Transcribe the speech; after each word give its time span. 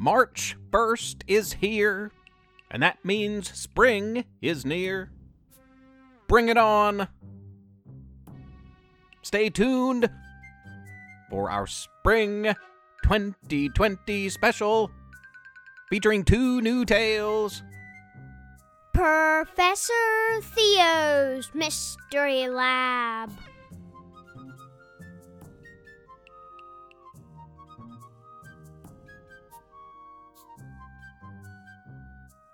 March 0.00 0.56
1st 0.70 1.24
is 1.26 1.54
here, 1.54 2.12
and 2.70 2.84
that 2.84 3.04
means 3.04 3.52
spring 3.52 4.24
is 4.40 4.64
near. 4.64 5.10
Bring 6.28 6.48
it 6.48 6.56
on! 6.56 7.08
Stay 9.22 9.50
tuned 9.50 10.08
for 11.28 11.50
our 11.50 11.66
spring 11.66 12.44
2020 13.02 14.28
special 14.28 14.92
featuring 15.90 16.22
two 16.22 16.60
new 16.60 16.84
tales. 16.84 17.64
Professor 18.94 19.92
Theo's 20.42 21.50
Mystery 21.54 22.46
Lab. 22.48 23.32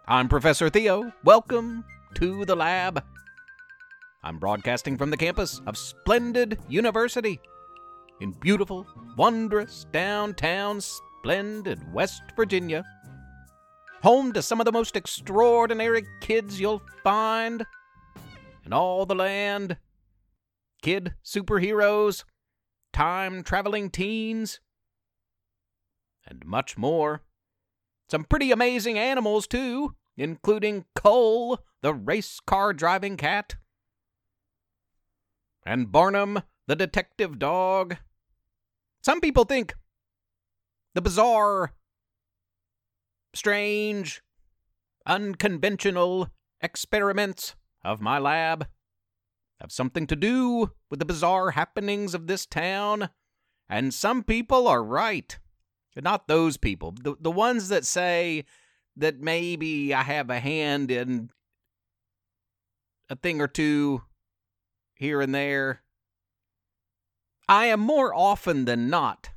I'm 0.06 0.28
Professor 0.28 0.68
Theo. 0.68 1.10
Welcome 1.24 1.82
to 2.16 2.44
the 2.44 2.54
lab. 2.54 3.02
I'm 4.22 4.38
broadcasting 4.38 4.98
from 4.98 5.08
the 5.08 5.16
campus 5.16 5.62
of 5.66 5.78
Splendid 5.78 6.58
University 6.68 7.40
in 8.20 8.32
beautiful, 8.32 8.86
wondrous, 9.16 9.86
downtown, 9.92 10.82
splendid 10.82 11.90
West 11.94 12.20
Virginia. 12.36 12.84
Home 14.02 14.34
to 14.34 14.42
some 14.42 14.60
of 14.60 14.66
the 14.66 14.72
most 14.72 14.94
extraordinary 14.94 16.04
kids 16.20 16.60
you'll 16.60 16.82
find 17.02 17.64
in 18.66 18.74
all 18.74 19.06
the 19.06 19.14
land. 19.14 19.78
Kid 20.82 21.14
superheroes, 21.24 22.24
time 22.92 23.42
traveling 23.42 23.88
teens, 23.88 24.60
and 26.26 26.44
much 26.44 26.76
more. 26.76 27.22
Some 28.14 28.22
pretty 28.22 28.52
amazing 28.52 28.96
animals, 28.96 29.48
too, 29.48 29.96
including 30.16 30.84
Cole, 30.94 31.58
the 31.82 31.92
race 31.92 32.38
car 32.38 32.72
driving 32.72 33.16
cat, 33.16 33.56
and 35.66 35.90
Barnum, 35.90 36.42
the 36.68 36.76
detective 36.76 37.40
dog. 37.40 37.96
Some 39.02 39.20
people 39.20 39.42
think 39.42 39.74
the 40.94 41.02
bizarre, 41.02 41.74
strange, 43.34 44.22
unconventional 45.04 46.30
experiments 46.60 47.56
of 47.84 48.00
my 48.00 48.20
lab 48.20 48.68
have 49.60 49.72
something 49.72 50.06
to 50.06 50.14
do 50.14 50.70
with 50.88 51.00
the 51.00 51.04
bizarre 51.04 51.50
happenings 51.50 52.14
of 52.14 52.28
this 52.28 52.46
town, 52.46 53.10
and 53.68 53.92
some 53.92 54.22
people 54.22 54.68
are 54.68 54.84
right. 54.84 55.40
Not 55.96 56.26
those 56.26 56.56
people. 56.56 56.92
The, 56.92 57.14
the 57.20 57.30
ones 57.30 57.68
that 57.68 57.84
say 57.84 58.44
that 58.96 59.20
maybe 59.20 59.94
I 59.94 60.02
have 60.02 60.30
a 60.30 60.40
hand 60.40 60.90
in 60.90 61.30
a 63.08 63.16
thing 63.16 63.40
or 63.40 63.48
two 63.48 64.02
here 64.94 65.20
and 65.20 65.34
there. 65.34 65.82
I 67.48 67.66
am 67.66 67.80
more 67.80 68.14
often 68.14 68.64
than 68.64 68.88
not 68.88 69.30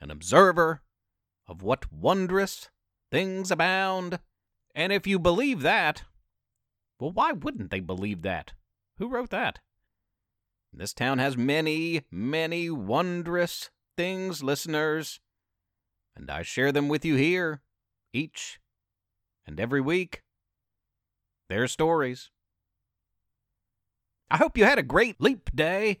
an 0.00 0.10
observer 0.10 0.82
of 1.46 1.62
what 1.62 1.92
wondrous 1.92 2.70
things 3.10 3.50
abound. 3.50 4.20
And 4.74 4.92
if 4.92 5.06
you 5.06 5.18
believe 5.18 5.62
that, 5.62 6.04
well, 6.98 7.10
why 7.10 7.32
wouldn't 7.32 7.70
they 7.70 7.80
believe 7.80 8.22
that? 8.22 8.52
Who 8.98 9.08
wrote 9.08 9.30
that? 9.30 9.58
This 10.72 10.94
town 10.94 11.18
has 11.18 11.36
many, 11.36 12.02
many 12.10 12.70
wondrous 12.70 13.70
things, 13.96 14.42
listeners 14.42 15.20
and 16.16 16.30
I 16.30 16.42
share 16.42 16.72
them 16.72 16.88
with 16.88 17.04
you 17.04 17.16
here, 17.16 17.62
each 18.12 18.60
and 19.46 19.60
every 19.60 19.80
week. 19.80 20.22
Their 21.48 21.68
stories. 21.68 22.30
I 24.30 24.38
hope 24.38 24.56
you 24.56 24.64
had 24.64 24.78
a 24.78 24.82
great 24.82 25.20
leap 25.20 25.50
day. 25.54 26.00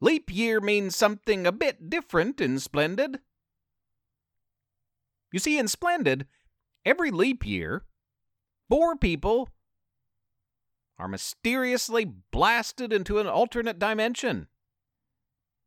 Leap 0.00 0.32
year 0.32 0.60
means 0.60 0.96
something 0.96 1.46
a 1.46 1.52
bit 1.52 1.90
different 1.90 2.40
in 2.40 2.58
Splendid. 2.58 3.20
You 5.32 5.38
see, 5.38 5.58
in 5.58 5.68
Splendid, 5.68 6.26
every 6.84 7.10
leap 7.10 7.46
year, 7.46 7.84
four 8.68 8.96
people 8.96 9.48
are 10.98 11.08
mysteriously 11.08 12.04
blasted 12.04 12.92
into 12.92 13.18
an 13.18 13.26
alternate 13.26 13.78
dimension. 13.78 14.48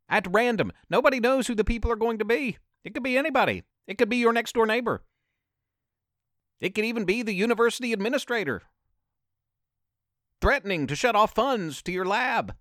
At 0.08 0.32
random, 0.32 0.72
nobody 0.88 1.18
knows 1.18 1.46
who 1.46 1.54
the 1.54 1.64
people 1.64 1.90
are 1.90 1.96
going 1.96 2.18
to 2.18 2.24
be. 2.24 2.58
It 2.86 2.94
could 2.94 3.02
be 3.02 3.18
anybody. 3.18 3.64
It 3.88 3.98
could 3.98 4.08
be 4.08 4.18
your 4.18 4.32
next 4.32 4.52
door 4.52 4.64
neighbor. 4.64 5.02
It 6.60 6.72
could 6.72 6.84
even 6.84 7.04
be 7.04 7.22
the 7.22 7.34
university 7.34 7.92
administrator 7.92 8.62
threatening 10.40 10.86
to 10.86 10.94
shut 10.94 11.16
off 11.16 11.34
funds 11.34 11.82
to 11.82 11.90
your 11.90 12.04
lab. 12.04 12.54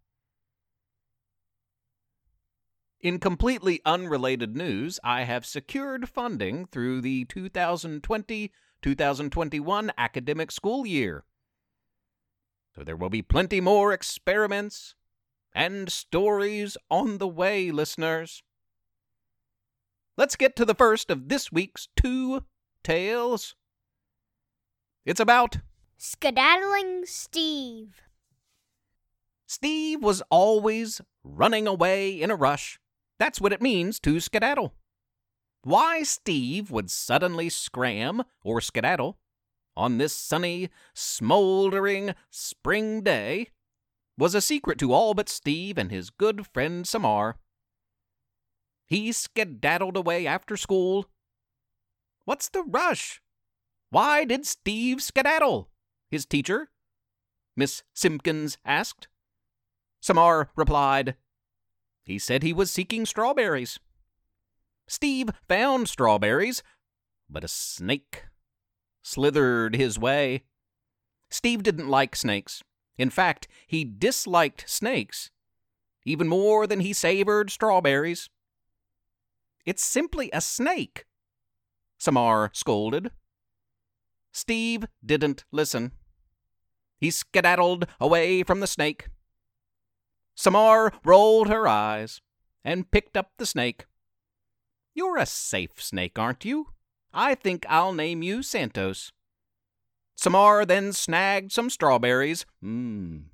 In 3.00 3.20
completely 3.20 3.82
unrelated 3.86 4.58
news, 4.58 5.00
I 5.04 5.26
have 5.26 5.46
secured 5.46 6.10
funding 6.10 6.66
through 6.66 7.02
the 7.02 7.26
2020 7.26 8.52
2021 8.82 9.92
academic 9.96 10.52
school 10.52 10.88
year. 10.88 11.24
So 12.76 12.84
there 12.84 12.96
will 12.96 13.12
be 13.12 13.22
plenty 13.22 13.62
more 13.62 13.94
experiments 13.94 14.96
and 15.54 15.92
stories 15.92 16.78
on 16.90 17.20
the 17.20 17.28
way, 17.28 17.70
listeners. 17.70 18.42
Let's 20.18 20.36
get 20.36 20.56
to 20.56 20.66
the 20.66 20.76
first 20.76 21.10
of 21.10 21.28
this 21.28 21.52
week's 21.52 21.90
two 21.96 22.44
tales. 22.84 23.56
It's 25.06 25.20
about 25.20 25.58
Skedaddling 25.98 27.06
Steve. 27.06 28.02
Steve 29.46 30.02
was 30.02 30.24
always 30.30 31.02
running 31.24 31.68
away 31.68 32.22
in 32.22 32.32
a 32.32 32.36
rush. 32.36 32.80
That's 33.20 33.42
what 33.42 33.54
it 33.54 33.62
means 33.62 34.00
to 34.02 34.20
skedaddle. 34.20 34.74
Why 35.64 36.04
Steve 36.04 36.72
would 36.72 36.90
suddenly 36.90 37.50
scram 37.50 38.24
or 38.44 38.62
skedaddle 38.62 39.18
on 39.76 39.98
this 39.98 40.16
sunny, 40.16 40.70
smoldering 40.94 42.16
spring 42.30 43.02
day 43.02 43.50
was 44.18 44.34
a 44.34 44.42
secret 44.42 44.80
to 44.80 44.94
all 44.94 45.14
but 45.14 45.28
Steve 45.28 45.78
and 45.78 45.92
his 45.92 46.10
good 46.10 46.48
friend 46.48 46.88
Samar. 46.88 47.38
He 48.86 49.12
skedaddled 49.12 49.98
away 49.98 50.28
after 50.28 50.56
school. 50.58 51.10
What's 52.26 52.50
the 52.50 52.64
rush? 52.64 53.22
Why 53.90 54.26
did 54.26 54.46
Steve 54.46 55.02
skedaddle? 55.02 55.70
His 56.10 56.26
teacher, 56.26 56.70
Miss 57.56 57.84
Simpkins, 57.94 58.58
asked. 58.66 59.08
Samar 60.02 60.50
replied, 60.56 61.16
He 62.04 62.20
said 62.20 62.44
he 62.44 62.54
was 62.54 62.72
seeking 62.72 63.06
strawberries. 63.06 63.80
Steve 64.88 65.30
found 65.48 65.90
strawberries, 65.90 66.62
but 67.30 67.44
a 67.44 67.48
snake 67.48 68.26
slithered 69.02 69.76
his 69.76 69.98
way. 69.98 70.44
Steve 71.30 71.64
didn't 71.64 71.90
like 71.90 72.16
snakes. 72.16 72.64
In 72.98 73.10
fact, 73.10 73.48
he 73.68 73.84
disliked 73.84 74.70
snakes 74.70 75.32
even 76.06 76.28
more 76.28 76.68
than 76.68 76.82
he 76.82 76.94
savored 76.94 77.50
strawberries. 77.50 78.30
It's 79.66 79.84
simply 79.84 80.30
a 80.32 80.42
snake, 80.42 81.06
Samar 81.98 82.52
scolded. 82.54 83.12
Steve 84.32 84.86
didn't 85.04 85.46
listen. 85.52 85.92
He 87.00 87.10
skedaddled 87.10 87.88
away 88.00 88.44
from 88.44 88.60
the 88.60 88.68
snake. 88.68 89.08
Samar 90.36 90.94
rolled 91.04 91.48
her 91.48 91.68
eyes 91.68 92.22
and 92.64 92.92
picked 92.92 93.18
up 93.18 93.32
the 93.38 93.46
snake. 93.46 93.86
You're 94.94 95.18
a 95.18 95.26
safe 95.26 95.82
snake, 95.82 96.20
aren't 96.20 96.46
you? 96.46 96.68
I 97.14 97.36
think 97.36 97.66
I'll 97.70 97.94
name 97.94 98.22
you 98.22 98.44
Santos. 98.44 99.12
Samar 100.16 100.66
then 100.66 100.94
snagged 100.94 101.52
some 101.52 101.70
strawberries. 101.70 102.46
Mmm. 102.64 103.26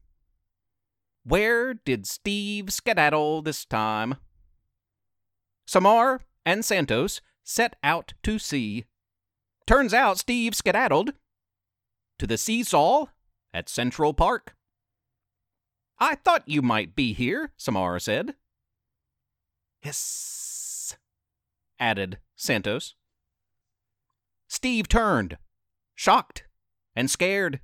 Where 1.24 1.74
did 1.74 2.08
Steve 2.08 2.72
skedaddle 2.72 3.42
this 3.42 3.66
time? 3.66 4.16
Samar 5.72 6.20
and 6.46 6.66
Santos 6.66 7.22
set 7.46 7.78
out 7.82 8.14
to 8.24 8.38
sea. 8.38 8.84
Turns 9.66 9.94
out 9.94 10.18
Steve 10.18 10.54
skedaddled 10.54 11.14
to 12.20 12.28
the 12.28 12.38
seesaw 12.38 13.06
at 13.54 13.70
Central 13.70 14.14
Park. 14.14 14.54
I 15.98 16.16
thought 16.16 16.44
you 16.46 16.62
might 16.62 16.94
be 16.94 17.14
here, 17.14 17.54
Samar 17.56 18.00
said. 18.00 18.36
Yes, 19.82 20.98
added 21.80 22.18
Santos. 22.36 22.96
Steve 24.50 24.90
turned, 24.90 25.38
shocked 25.96 26.44
and 26.98 27.10
scared. 27.10 27.62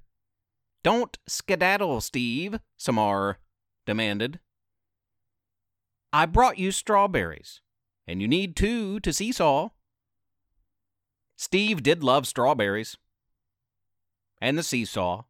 Don't 0.82 1.18
skedaddle, 1.28 2.00
Steve, 2.00 2.62
Samar 2.78 3.40
demanded. 3.86 4.40
I 6.14 6.26
brought 6.26 6.58
you 6.58 6.72
strawberries 6.72 7.60
and 8.08 8.22
you 8.22 8.28
need 8.28 8.56
two 8.56 9.00
to 9.02 9.12
seesaw. 9.12 9.70
Steve 11.36 11.84
did 11.84 12.04
love 12.04 12.26
strawberries, 12.26 12.98
and 14.42 14.58
the 14.58 14.64
seesaw, 14.64 15.24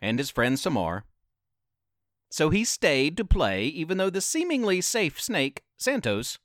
and 0.00 0.18
his 0.18 0.30
friend 0.30 0.58
Samar. 0.58 1.04
So 2.30 2.50
he 2.50 2.64
stayed 2.64 3.16
to 3.16 3.24
play, 3.24 3.64
even 3.66 3.98
though 3.98 4.10
the 4.10 4.20
seemingly 4.20 4.80
safe 4.80 5.20
snake, 5.20 5.62
Santos, 5.76 6.38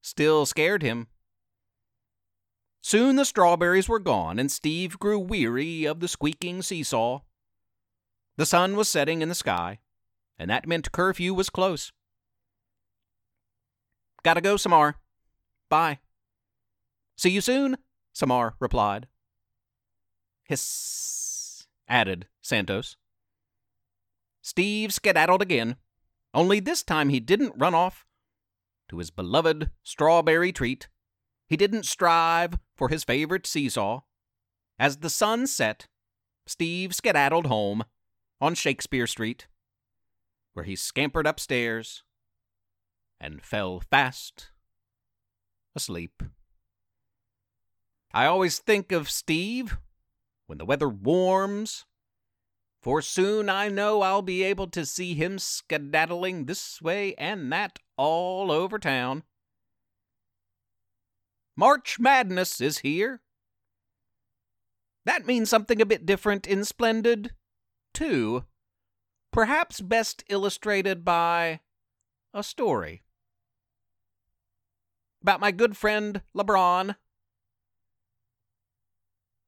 still 0.00 0.46
scared 0.46 0.82
him. 0.82 1.08
Soon 2.80 3.16
the 3.16 3.24
strawberries 3.24 3.88
were 3.88 3.98
gone, 3.98 4.38
and 4.38 4.50
Steve 4.50 4.98
grew 4.98 5.18
weary 5.18 5.84
of 5.84 6.00
the 6.00 6.08
squeaking 6.08 6.62
seesaw. 6.62 7.22
The 8.36 8.46
sun 8.46 8.76
was 8.76 8.88
setting 8.88 9.22
in 9.22 9.28
the 9.28 9.34
sky, 9.34 9.80
and 10.38 10.48
that 10.50 10.68
meant 10.68 10.92
curfew 10.92 11.34
was 11.34 11.50
close. 11.50 11.92
Gotta 14.26 14.40
go, 14.40 14.56
Samar. 14.56 14.96
Bye. 15.70 16.00
See 17.16 17.30
you 17.30 17.40
soon, 17.40 17.76
Samar 18.12 18.56
replied. 18.58 19.06
Hiss, 20.42 21.68
added 21.86 22.26
Santos. 22.40 22.96
Steve 24.42 24.92
skedaddled 24.92 25.42
again, 25.42 25.76
only 26.34 26.58
this 26.58 26.82
time 26.82 27.08
he 27.08 27.20
didn't 27.20 27.54
run 27.56 27.72
off 27.72 28.04
to 28.88 28.98
his 28.98 29.12
beloved 29.12 29.70
strawberry 29.84 30.50
treat. 30.50 30.88
He 31.46 31.56
didn't 31.56 31.86
strive 31.86 32.58
for 32.74 32.88
his 32.88 33.04
favorite 33.04 33.46
seesaw. 33.46 34.00
As 34.76 34.96
the 34.96 35.08
sun 35.08 35.46
set, 35.46 35.86
Steve 36.48 36.96
skedaddled 36.96 37.46
home 37.46 37.84
on 38.40 38.56
Shakespeare 38.56 39.06
Street, 39.06 39.46
where 40.52 40.64
he 40.64 40.74
scampered 40.74 41.28
upstairs 41.28 42.02
and 43.20 43.42
fell 43.42 43.80
fast 43.80 44.48
asleep. 45.74 46.22
I 48.12 48.26
always 48.26 48.58
think 48.58 48.92
of 48.92 49.10
Steve 49.10 49.76
when 50.46 50.58
the 50.58 50.64
weather 50.64 50.88
warms 50.88 51.84
for 52.82 53.02
soon 53.02 53.50
I 53.50 53.68
know 53.68 54.02
I'll 54.02 54.22
be 54.22 54.42
able 54.44 54.68
to 54.68 54.86
see 54.86 55.14
him 55.14 55.38
skedaddling 55.38 56.44
this 56.44 56.80
way 56.80 57.14
and 57.16 57.52
that 57.52 57.78
all 57.96 58.52
over 58.52 58.78
town. 58.78 59.24
March 61.56 61.98
Madness 61.98 62.60
is 62.60 62.78
here. 62.78 63.22
That 65.04 65.26
means 65.26 65.48
something 65.48 65.80
a 65.80 65.86
bit 65.86 66.04
different 66.04 66.46
in 66.46 66.64
Splendid, 66.64 67.32
too. 67.94 68.44
Perhaps 69.32 69.80
best 69.80 70.22
illustrated 70.28 71.04
by 71.04 71.60
a 72.34 72.42
story. 72.42 73.02
About 75.26 75.40
my 75.40 75.50
good 75.50 75.76
friend 75.76 76.22
LeBron 76.36 76.94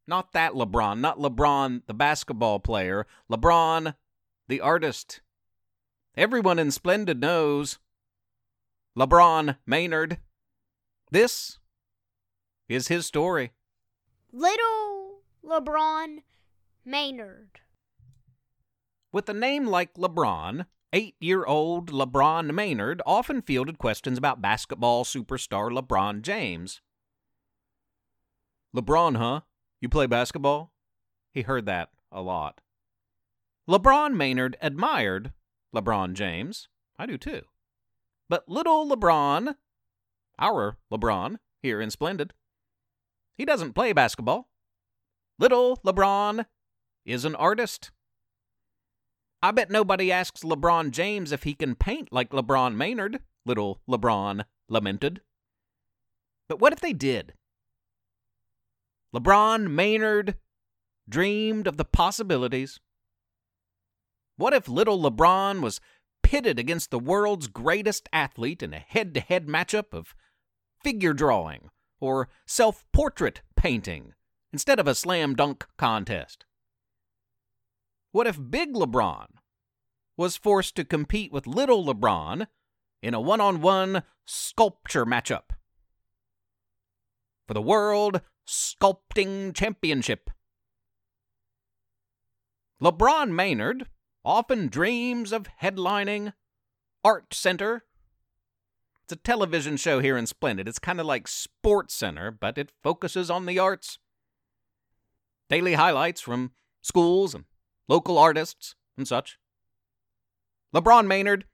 not 0.09 0.33
that 0.33 0.55
LeBron, 0.55 0.99
not 0.99 1.19
LeBron, 1.19 1.83
the 1.87 1.95
basketball 1.95 2.59
player. 2.59 3.07
LeBron, 3.31 3.95
the 4.49 4.61
artist. 4.61 5.21
Everyone 6.17 6.59
in 6.59 6.73
Splendid 6.73 7.21
knows. 7.21 7.79
LeBron 8.99 9.59
Maynard. 9.67 10.19
This 11.13 11.59
is 12.69 12.89
his 12.89 13.07
story. 13.07 13.53
Little 14.33 15.21
LeBron 15.45 16.23
Maynard. 16.85 17.61
With 19.13 19.29
a 19.29 19.35
name 19.35 19.67
like 19.67 19.95
LeBron, 19.95 20.67
eight 20.93 21.17
year 21.21 21.45
old 21.45 21.91
LeBron 21.91 22.53
Maynard 22.53 23.03
often 23.05 23.43
fielded 23.43 23.79
questions 23.79 24.19
about 24.19 24.43
basketball 24.43 25.05
superstar 25.05 25.71
LeBron 25.71 26.23
James. 26.23 26.81
LeBron, 28.75 29.17
huh? 29.17 29.41
You 29.81 29.89
play 29.89 30.07
basketball? 30.07 30.73
He 31.33 31.43
heard 31.43 31.67
that 31.67 31.91
a 32.11 32.23
lot. 32.23 32.61
LeBron 33.69 34.15
Maynard 34.15 34.57
admired 34.61 35.33
LeBron 35.75 36.15
James. 36.15 36.69
I 36.99 37.07
do 37.07 37.19
too. 37.19 37.43
But 38.29 38.49
little 38.49 38.89
LeBron, 38.89 39.55
our 40.39 40.77
LeBron 40.93 41.37
here 41.63 41.81
in 41.81 41.91
Splendid, 41.91 42.33
he 43.37 43.45
doesn't 43.45 43.75
play 43.75 43.93
basketball. 43.93 44.49
Little 45.39 45.79
LeBron 45.85 46.47
is 47.05 47.25
an 47.25 47.35
artist. 47.37 47.91
I 49.43 49.53
bet 49.53 49.71
nobody 49.71 50.11
asks 50.11 50.43
LeBron 50.43 50.91
James 50.91 51.31
if 51.31 51.45
he 51.45 51.55
can 51.55 51.77
paint 51.77 52.13
like 52.13 52.31
LeBron 52.31 52.75
Maynard, 52.75 53.21
little 53.47 53.81
LeBron 53.89 54.45
lamented. 54.69 55.21
But 56.49 56.61
what 56.61 56.73
if 56.73 56.81
they 56.81 56.93
did? 56.93 57.35
LeBron 59.15 59.71
Maynard 59.71 60.37
dreamed 61.09 61.67
of 61.67 61.77
the 61.77 61.85
possibilities. 61.85 62.81
What 64.37 64.53
if 64.53 64.69
little 64.69 65.01
LeBron 65.01 65.61
was 65.61 65.81
pitted 66.23 66.59
against 66.59 66.91
the 66.91 66.99
world's 66.99 67.47
greatest 67.47 68.09
athlete 68.13 68.63
in 68.63 68.75
a 68.75 68.79
head 68.79 69.15
to 69.15 69.21
head 69.21 69.47
matchup 69.47 69.93
of 69.93 70.15
figure 70.83 71.15
drawing 71.15 71.71
or 72.01 72.29
self 72.47 72.85
portrait 72.93 73.41
painting 73.57 74.15
instead 74.53 74.79
of 74.79 74.87
a 74.87 74.95
slam 74.95 75.35
dunk 75.35 75.65
contest? 75.77 76.45
What 78.11 78.27
if 78.27 78.39
big 78.51 78.75
LeBron 78.75 79.27
was 80.17 80.37
forced 80.37 80.77
to 80.77 80.85
compete 80.85 81.33
with 81.33 81.47
little 81.47 81.85
LeBron 81.85 82.47
in 83.03 83.15
a 83.15 83.21
one 83.21 83.41
on 83.41 83.61
one 83.61 84.03
sculpture 84.27 85.05
matchup? 85.05 85.51
For 87.47 87.55
the 87.55 87.63
World 87.63 88.23
Sculpting 88.47 89.55
Championship. 89.55 90.31
LeBron 92.83 93.31
Maynard 93.31 93.89
often 94.25 94.69
dreams 94.69 95.33
of 95.33 95.47
headlining 95.63 96.33
Art 97.05 97.35
Center. 97.35 97.85
It's 99.05 99.13
a 99.13 99.17
television 99.17 99.77
show 99.77 100.01
here 100.01 100.17
in 100.17 100.27
Splendid. 100.27 100.67
It's 100.67 100.79
kind 100.79 101.01
of 101.01 101.07
like 101.07 101.29
Sports 101.29 101.95
Center, 101.95 102.31
but 102.31 102.57
it 102.57 102.73
focuses 102.83 103.31
on 103.31 103.47
the 103.47 103.59
arts. 103.59 103.99
Daily 105.51 105.75
highlights 105.75 106.21
from 106.21 106.53
schools 106.83 107.35
and 107.35 107.45
local 107.89 108.19
artists 108.19 108.75
and 108.97 109.09
such. 109.09 109.39
LeBron 110.75 111.07
Maynard 111.07 111.47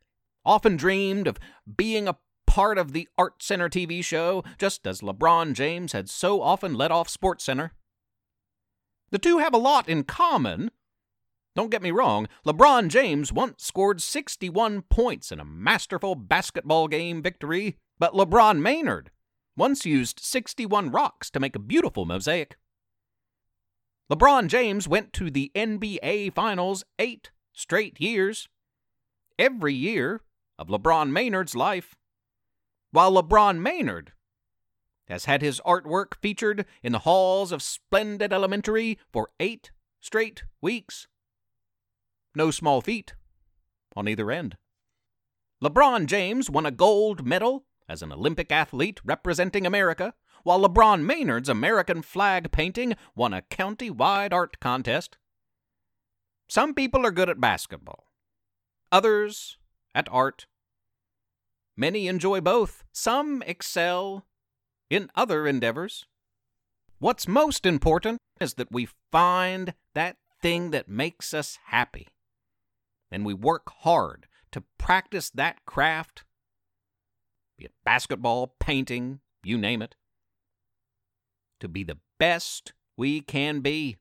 often 0.45 0.77
dreamed 0.77 1.27
of 1.27 1.39
being 1.77 2.09
a 2.09 2.19
part 2.47 2.79
of 2.79 2.93
the 2.93 3.09
Art 3.17 3.43
Center 3.43 3.69
TV 3.69 4.05
show, 4.05 4.45
just 4.59 4.87
as 4.87 5.01
LeBron 5.01 5.55
James 5.55 5.93
had 5.93 6.09
so 6.09 6.43
often 6.43 6.75
led 6.75 6.91
off 6.93 7.09
Sports 7.09 7.45
Center. 7.45 7.73
The 9.11 9.19
two 9.19 9.39
have 9.39 9.55
a 9.55 9.59
lot 9.59 9.89
in 9.89 10.05
common. 10.05 10.71
Don't 11.57 11.71
get 11.71 11.83
me 11.83 11.93
wrong, 11.93 12.27
LeBron 12.45 12.89
James 12.89 13.33
once 13.33 13.65
scored 13.65 14.03
61 14.03 14.83
points 14.83 15.31
in 15.31 15.39
a 15.39 15.45
masterful 15.45 16.17
basketball 16.17 16.89
game 16.89 17.23
victory, 17.23 17.77
but 17.99 18.13
LeBron 18.13 18.59
Maynard 18.59 19.11
once 19.57 19.87
used 19.87 20.19
61 20.19 20.91
rocks 20.91 21.31
to 21.31 21.41
make 21.41 21.55
a 21.55 21.61
beautiful 21.61 22.05
mosaic. 22.05 22.57
LeBron 24.11 24.49
James 24.49 24.87
went 24.87 25.13
to 25.15 25.31
the 25.31 25.51
NBA 25.55 26.35
Finals 26.35 26.85
eight 26.99 27.31
straight 27.53 27.99
years. 28.01 28.49
Every 29.39 29.75
year 29.75 30.21
of 30.59 30.69
LeBron 30.69 31.11
Maynard's 31.11 31.57
life 31.57 31.95
while 32.91 33.13
LeBron 33.13 33.59
Maynard 33.59 34.13
has 35.09 35.25
had 35.25 35.43
his 35.43 35.61
artwork 35.67 36.15
featured 36.21 36.65
in 36.83 36.93
the 36.93 37.01
halls 37.01 37.51
of 37.51 37.63
Splendid 37.63 38.33
Elementary 38.33 38.99
for 39.13 39.31
eight 39.41 39.73
straight 40.01 40.45
weeks. 40.61 41.09
No 42.37 42.51
small 42.51 42.81
feat 42.81 43.15
on 43.97 44.07
either 44.07 44.31
end. 44.31 44.57
LeBron 45.63 46.07
James 46.07 46.51
won 46.51 46.67
a 46.67 46.71
gold 46.71 47.27
medal 47.27 47.65
as 47.89 48.03
an 48.03 48.13
Olympic 48.13 48.51
athlete 48.51 49.01
representing 49.05 49.67
America, 49.67 50.15
while 50.43 50.61
LeBron 50.61 51.03
Maynard's 51.03 51.49
American 51.49 52.03
flag 52.03 52.53
painting 52.53 52.95
won 53.15 53.33
a 53.33 53.43
county 53.43 53.91
wide 53.91 54.33
art 54.33 54.61
contest. 54.61 55.17
Some 56.49 56.75
people 56.75 57.07
are 57.07 57.11
good 57.11 57.31
at 57.31 57.41
basketball, 57.41 58.05
others 58.93 59.57
at 59.95 60.09
art, 60.11 60.47
Many 61.77 62.07
enjoy 62.07 62.41
both, 62.41 62.85
some 62.93 63.43
excel 63.47 64.27
in 64.89 65.11
other 65.17 65.47
endeavors. 65.47 66.05
What's 66.99 67.27
most 67.27 67.67
important 67.67 68.21
is 68.41 68.55
that 68.55 68.71
we 68.71 68.89
find 69.11 69.75
that 69.95 70.17
thing 70.41 70.71
that 70.71 70.89
makes 70.89 71.35
us 71.35 71.59
happy. 71.67 72.09
And 73.11 73.27
we 73.27 73.35
work 73.35 73.71
hard 73.81 74.27
to 74.53 74.63
practice 74.79 75.31
that 75.31 75.65
craft, 75.67 76.25
be 77.59 77.65
it 77.65 77.73
basketball, 77.85 78.55
painting, 78.61 79.21
you 79.43 79.59
name 79.59 79.83
it, 79.83 79.95
to 81.61 81.69
be 81.69 81.85
the 81.85 81.99
best 82.19 82.73
we 82.97 83.21
can 83.21 83.61
be. 83.61 83.97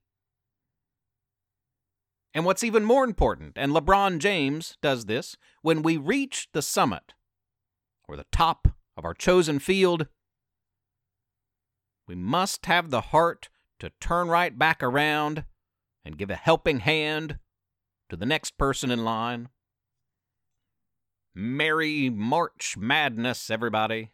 And 2.34 2.46
what's 2.46 2.64
even 2.64 2.84
more 2.84 3.04
important, 3.04 3.54
and 3.58 3.72
LeBron 3.72 4.18
James 4.18 4.78
does 4.82 5.06
this, 5.06 5.38
when 5.62 5.84
we 5.84 5.98
reach 5.98 6.48
the 6.54 6.64
summit, 6.64 7.14
or 8.08 8.18
the 8.18 8.26
top 8.32 8.68
of 8.98 9.06
our 9.06 9.14
chosen 9.14 9.60
field, 9.60 10.08
we 12.08 12.16
must 12.16 12.66
have 12.66 12.90
the 12.90 13.02
heart 13.02 13.50
to 13.80 13.92
turn 14.02 14.30
right 14.30 14.58
back 14.58 14.82
around 14.82 15.46
and 16.04 16.18
give 16.18 16.30
a 16.30 16.36
helping 16.36 16.80
hand 16.80 17.38
to 18.10 18.16
the 18.16 18.26
next 18.26 18.58
person 18.58 18.92
in 18.92 19.06
line. 19.06 19.50
Merry 21.36 22.10
March 22.10 22.76
Madness, 22.78 23.50
everybody. 23.50 24.12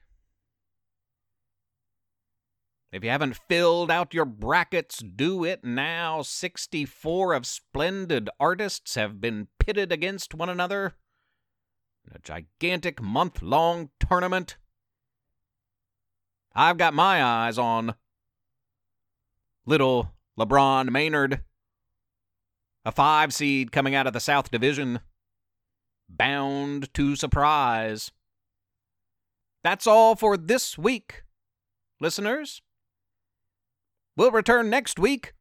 If 2.91 3.03
you 3.03 3.09
haven't 3.09 3.39
filled 3.47 3.91
out 3.91 4.13
your 4.13 4.25
brackets, 4.25 4.99
do 4.99 5.43
it 5.43 5.63
now. 5.63 6.21
64 6.21 7.33
of 7.33 7.45
splendid 7.45 8.29
artists 8.39 8.95
have 8.95 9.21
been 9.21 9.47
pitted 9.59 9.91
against 9.91 10.33
one 10.33 10.49
another 10.49 10.93
in 12.07 12.15
a 12.15 12.19
gigantic 12.19 13.01
month 13.01 13.41
long 13.41 13.89
tournament. 13.99 14.57
I've 16.55 16.77
got 16.77 16.95
my 16.95 17.23
eyes 17.23 17.59
on 17.59 17.93
little 19.65 20.13
LeBron 20.39 20.89
Maynard, 20.89 21.41
a 22.83 22.91
five 22.91 23.33
seed 23.33 23.71
coming 23.71 23.93
out 23.93 24.07
of 24.07 24.13
the 24.13 24.19
South 24.19 24.49
Division, 24.49 25.01
bound 26.09 26.93
to 26.95 27.15
surprise. 27.15 28.11
That's 29.63 29.87
all 29.87 30.15
for 30.15 30.37
this 30.37 30.77
week, 30.77 31.23
listeners. 31.99 32.61
We'll 34.15 34.31
return 34.31 34.69
next 34.69 34.99
week 34.99 35.33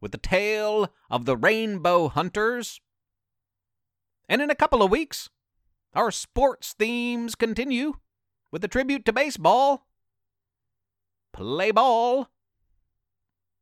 with 0.00 0.12
the 0.12 0.18
tale 0.18 0.92
of 1.10 1.26
the 1.26 1.36
Rainbow 1.36 2.08
Hunters. 2.08 2.80
And 4.28 4.40
in 4.40 4.50
a 4.50 4.54
couple 4.54 4.82
of 4.82 4.90
weeks, 4.90 5.28
our 5.94 6.10
sports 6.10 6.74
themes 6.78 7.34
continue 7.34 7.94
with 8.50 8.64
a 8.64 8.68
tribute 8.68 9.04
to 9.06 9.12
baseball. 9.12 9.86
Play 11.32 11.70
ball. 11.72 12.28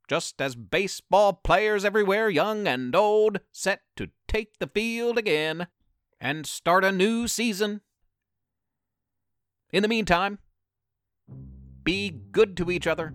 Just 0.09 0.41
as 0.41 0.55
baseball 0.55 1.35
players 1.35 1.85
everywhere, 1.85 2.31
young 2.31 2.67
and 2.67 2.95
old, 2.95 3.41
set 3.53 3.81
to 3.97 4.09
take 4.27 4.59
the 4.59 4.67
field 4.67 5.19
again 5.19 5.67
and 6.21 6.47
start 6.47 6.85
a 6.85 6.93
new 6.93 7.29
season. 7.29 7.81
In 9.73 9.83
the 9.83 9.89
meantime, 9.89 10.39
be 11.85 12.11
good 12.33 12.57
to 12.57 12.71
each 12.71 12.87
other 12.87 13.15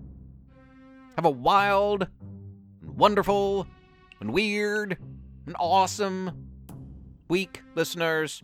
have 1.16 1.26
a 1.26 1.30
wild, 1.30 2.08
and 2.82 2.98
wonderful, 2.98 3.68
and 4.20 4.34
weird, 4.34 4.98
and 5.46 5.56
awesome 5.60 6.50
week, 7.28 7.62
listeners. 7.76 8.42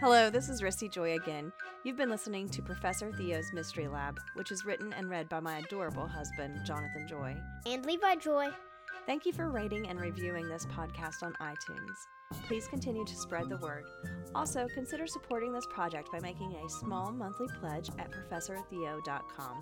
Hello, 0.00 0.30
this 0.30 0.48
is 0.48 0.62
Risty 0.62 0.90
Joy 0.90 1.14
again. 1.14 1.52
You've 1.84 1.96
been 1.96 2.10
listening 2.10 2.48
to 2.50 2.62
Professor 2.62 3.12
Theo's 3.12 3.52
Mystery 3.52 3.86
Lab, 3.86 4.18
which 4.34 4.50
is 4.50 4.64
written 4.64 4.92
and 4.94 5.08
read 5.08 5.28
by 5.28 5.40
my 5.40 5.58
adorable 5.58 6.08
husband, 6.08 6.58
Jonathan 6.64 7.06
Joy. 7.06 7.36
And 7.66 7.84
Levi 7.86 8.16
Joy. 8.16 8.48
Thank 9.06 9.26
you 9.26 9.32
for 9.32 9.50
rating 9.50 9.88
and 9.88 10.00
reviewing 10.00 10.48
this 10.48 10.66
podcast 10.66 11.22
on 11.22 11.32
iTunes. 11.34 12.06
Please 12.46 12.68
continue 12.68 13.04
to 13.04 13.16
spread 13.16 13.48
the 13.48 13.58
word. 13.58 13.84
Also, 14.34 14.66
consider 14.74 15.06
supporting 15.06 15.52
this 15.52 15.66
project 15.66 16.10
by 16.12 16.20
making 16.20 16.54
a 16.54 16.68
small 16.68 17.12
monthly 17.12 17.48
pledge 17.60 17.90
at 17.98 18.10
ProfessorTheo.com. 18.10 19.60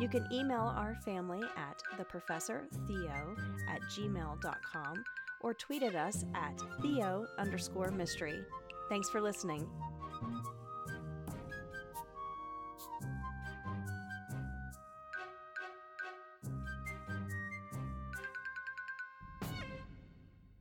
You 0.00 0.08
can 0.08 0.26
email 0.32 0.72
our 0.76 0.94
family 1.04 1.42
at 1.56 1.82
theprofessortheo 1.98 3.36
at 3.68 3.82
gmail.com 3.82 5.04
or 5.40 5.54
tweet 5.54 5.82
at 5.82 5.94
us 5.94 6.24
at 6.34 6.58
theo 6.80 7.26
underscore 7.38 7.90
mystery. 7.90 8.40
Thanks 8.88 9.10
for 9.10 9.20
listening. 9.20 9.68